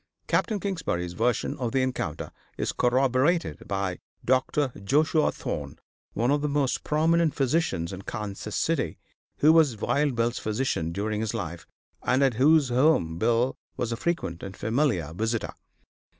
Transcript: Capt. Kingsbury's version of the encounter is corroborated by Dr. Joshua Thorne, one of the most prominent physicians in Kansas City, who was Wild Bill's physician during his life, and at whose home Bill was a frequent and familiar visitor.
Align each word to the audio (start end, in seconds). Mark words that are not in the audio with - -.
Capt. 0.25 0.49
Kingsbury's 0.59 1.13
version 1.13 1.55
of 1.59 1.73
the 1.73 1.83
encounter 1.83 2.31
is 2.57 2.71
corroborated 2.71 3.67
by 3.67 3.99
Dr. 4.25 4.73
Joshua 4.83 5.31
Thorne, 5.31 5.77
one 6.13 6.31
of 6.31 6.41
the 6.41 6.49
most 6.49 6.83
prominent 6.83 7.35
physicians 7.35 7.93
in 7.93 8.01
Kansas 8.01 8.55
City, 8.55 8.97
who 9.41 9.53
was 9.53 9.77
Wild 9.77 10.15
Bill's 10.15 10.39
physician 10.39 10.91
during 10.91 11.21
his 11.21 11.35
life, 11.35 11.67
and 12.01 12.23
at 12.23 12.33
whose 12.33 12.69
home 12.69 13.19
Bill 13.19 13.55
was 13.77 13.91
a 13.91 13.95
frequent 13.95 14.41
and 14.41 14.57
familiar 14.57 15.13
visitor. 15.13 15.53